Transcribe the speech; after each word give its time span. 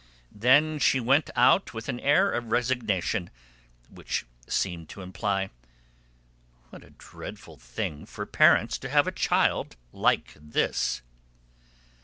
Then 0.33 0.79
she 0.79 0.99
went 0.99 1.29
out 1.35 1.75
with 1.75 1.87
an 1.87 1.99
air 1.99 2.31
of 2.31 2.51
resignation 2.51 3.29
which 3.87 4.25
seemed 4.47 4.89
to 4.89 5.01
imply: 5.03 5.51
"What 6.71 6.83
a 6.83 6.89
dreadful 6.97 7.57
thing 7.57 8.07
for 8.07 8.25
parents 8.25 8.79
to 8.79 8.89
have 8.89 9.05
a 9.05 9.11
child 9.11 9.75
like 9.93 10.33
this!" 10.33 11.03